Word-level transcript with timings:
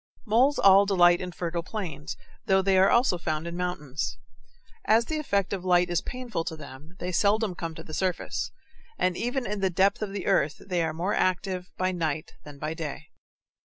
Moles 0.25 0.57
all 0.57 0.87
delight 0.87 1.21
in 1.21 1.31
fertile 1.31 1.61
plains, 1.61 2.17
though 2.47 2.63
they 2.63 2.75
are 2.79 2.89
also 2.89 3.19
found 3.19 3.45
in 3.45 3.55
mountains. 3.55 4.17
As 4.83 5.05
the 5.05 5.19
effect 5.19 5.53
of 5.53 5.63
light 5.63 5.91
is 5.91 6.01
painful 6.01 6.43
to 6.45 6.55
them, 6.57 6.95
they 6.97 7.11
seldom 7.11 7.53
come 7.53 7.75
to 7.75 7.83
the 7.83 7.93
surface, 7.93 8.49
and 8.97 9.15
even 9.15 9.45
in 9.45 9.59
the 9.59 9.69
depth 9.69 10.01
of 10.01 10.11
the 10.11 10.25
earth 10.25 10.55
they 10.57 10.81
are 10.83 10.91
more 10.91 11.13
active 11.13 11.69
by 11.77 11.91
night 11.91 12.33
than 12.43 12.57
by 12.57 12.73
day. 12.73 13.09